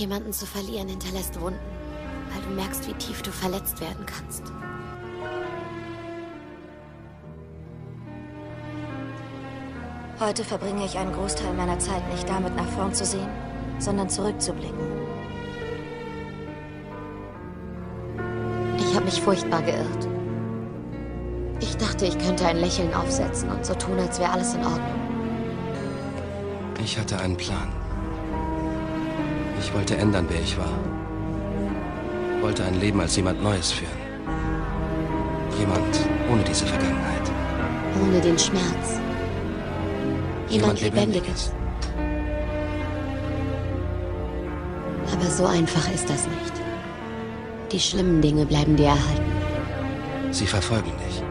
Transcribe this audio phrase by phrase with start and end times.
[0.00, 1.60] Jemanden zu verlieren hinterlässt Wunden,
[2.32, 4.44] weil du merkst, wie tief du verletzt werden kannst.
[10.18, 13.28] Heute verbringe ich einen Großteil meiner Zeit nicht damit nach vorn zu sehen,
[13.78, 14.78] sondern zurückzublicken.
[18.78, 20.08] Ich habe mich furchtbar geirrt.
[21.60, 25.00] Ich dachte, ich könnte ein Lächeln aufsetzen und so tun, als wäre alles in Ordnung.
[26.82, 27.79] Ich hatte einen Plan.
[29.60, 30.72] Ich wollte ändern, wer ich war.
[32.40, 34.00] Wollte ein Leben als jemand Neues führen.
[35.58, 36.00] Jemand
[36.32, 37.30] ohne diese Vergangenheit.
[38.02, 39.00] Ohne den Schmerz.
[40.48, 41.52] Jemand, Jemand Lebendiges.
[45.12, 46.52] Aber so einfach ist das nicht.
[47.70, 49.32] Die schlimmen Dinge bleiben dir erhalten.
[50.30, 51.22] Sie verfolgen dich.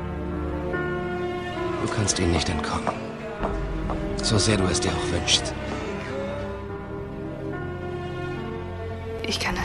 [1.83, 2.93] Du kannst ihnen nicht entkommen.
[4.21, 5.53] So sehr du es dir auch wünschst.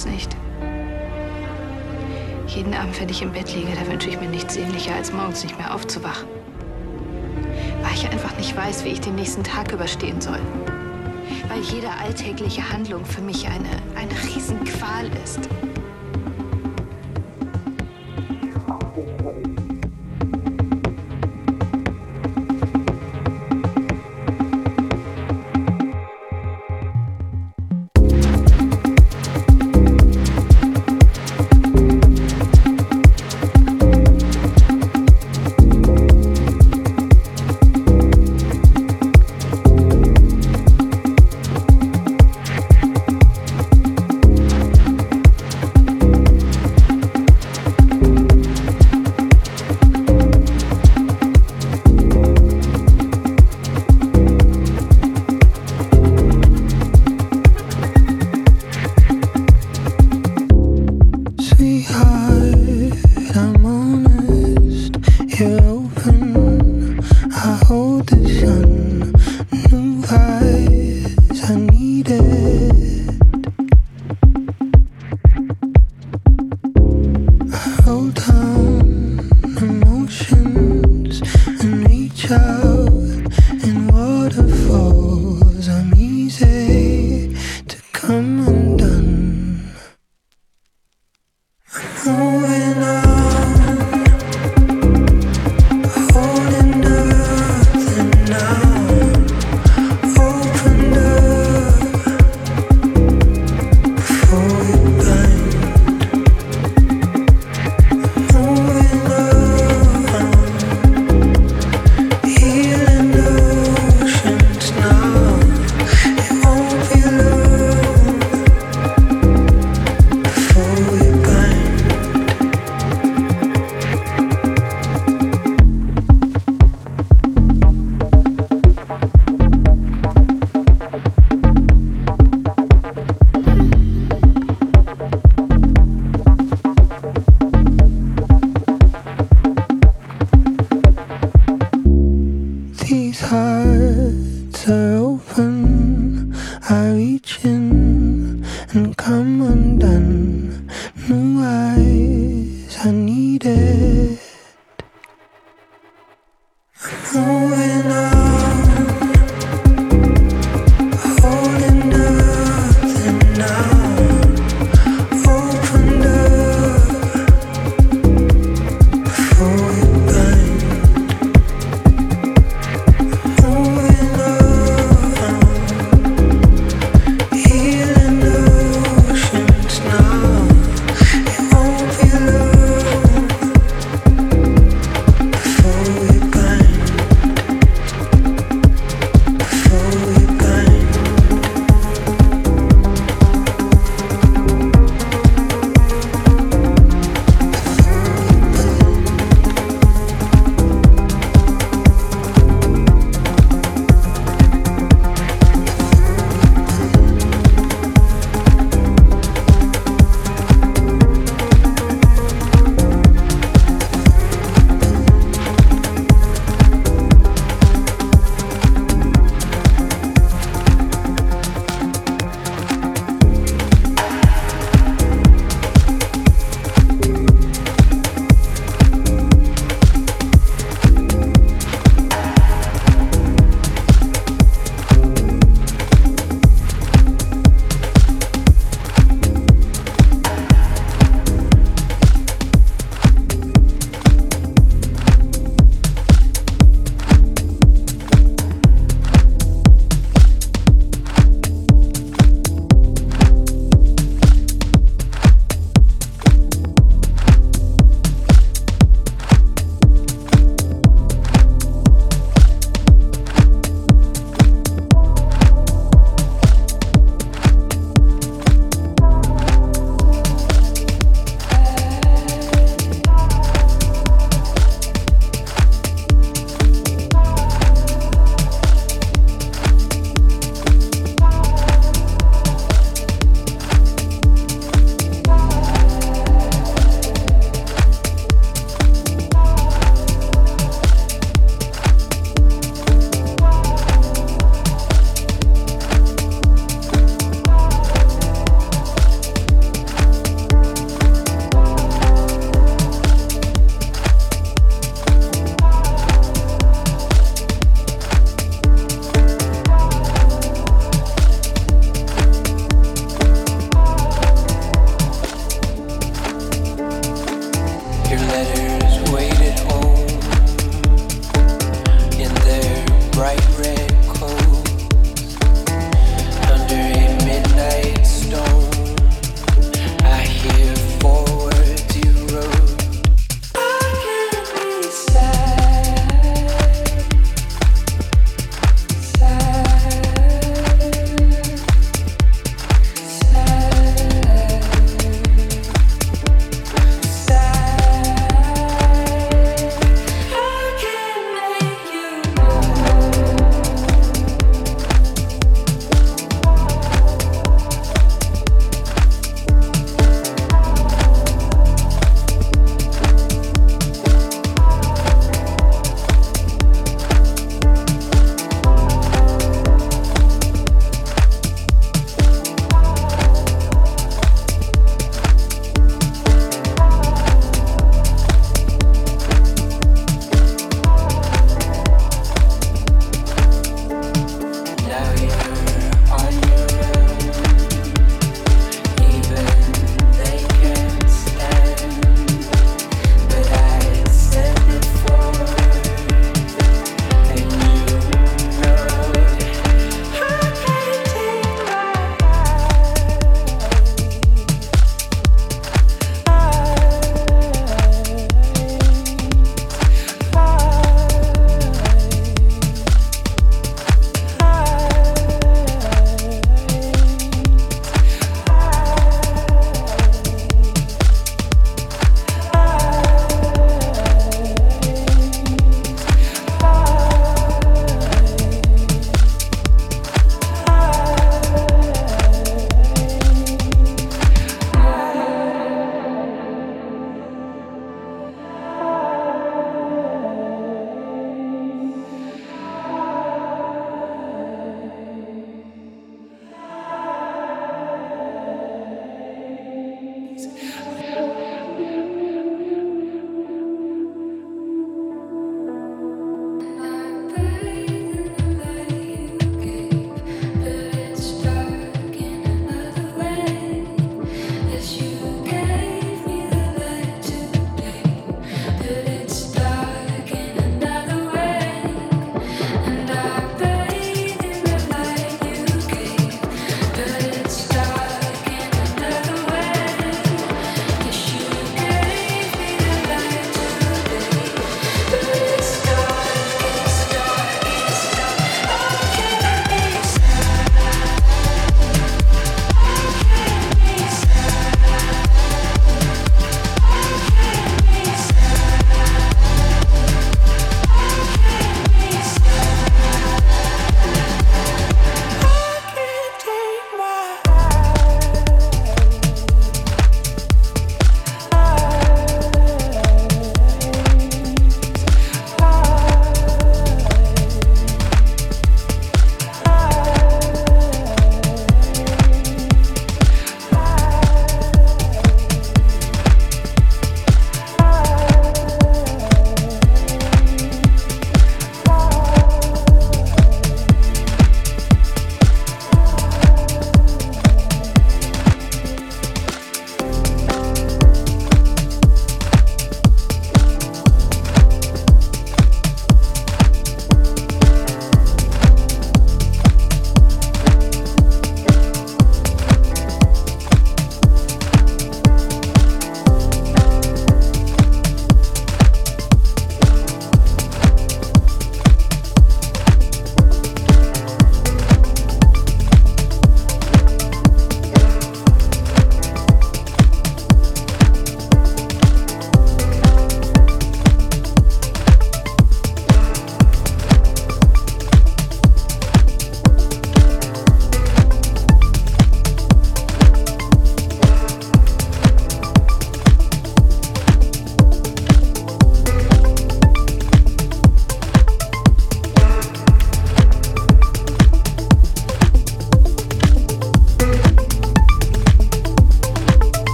[0.00, 0.34] Das nicht.
[2.46, 5.42] Jeden Abend, wenn ich im Bett liege, da wünsche ich mir nichts sehnlicher, als morgens
[5.42, 6.26] nicht mehr aufzuwachen.
[7.82, 10.40] Weil ich einfach nicht weiß, wie ich den nächsten Tag überstehen soll.
[11.48, 15.40] Weil jede alltägliche Handlung für mich eine, eine Riesenqual ist.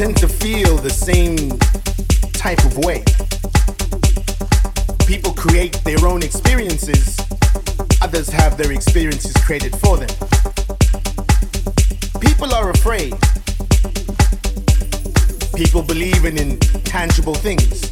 [0.00, 1.36] Tend to feel the same
[2.32, 3.04] type of way.
[5.06, 7.18] People create their own experiences,
[8.00, 10.08] others have their experiences created for them.
[12.18, 13.12] People are afraid.
[15.54, 17.89] People believe in intangible things.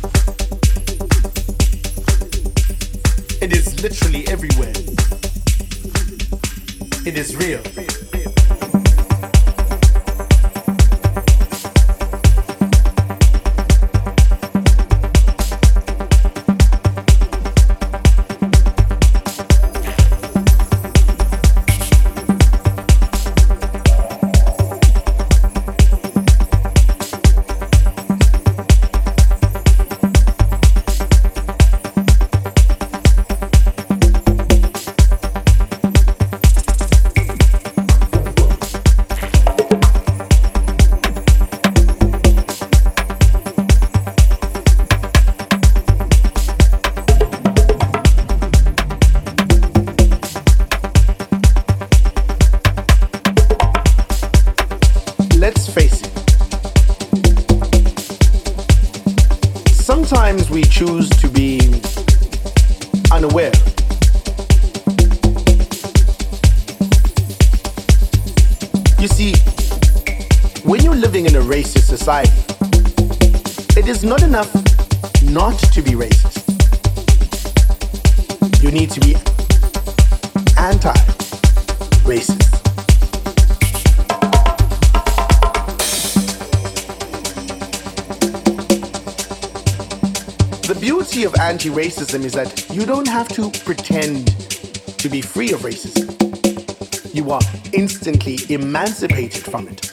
[98.49, 99.93] Emancipated from it.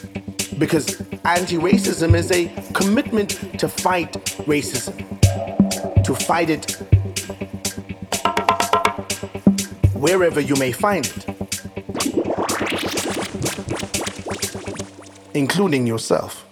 [0.58, 4.12] Because anti racism is a commitment to fight
[4.46, 4.94] racism,
[6.02, 6.70] to fight it
[9.94, 11.26] wherever you may find it,
[15.34, 16.45] including yourself.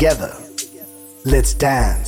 [0.00, 0.34] Together.
[1.26, 1.99] Let's dance.